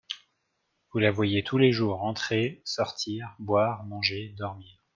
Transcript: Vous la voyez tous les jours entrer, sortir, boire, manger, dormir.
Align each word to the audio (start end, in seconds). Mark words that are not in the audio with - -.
Vous 0.91 0.97
la 0.99 1.11
voyez 1.11 1.43
tous 1.43 1.59
les 1.59 1.71
jours 1.71 2.01
entrer, 2.03 2.63
sortir, 2.65 3.35
boire, 3.37 3.85
manger, 3.85 4.29
dormir. 4.35 4.81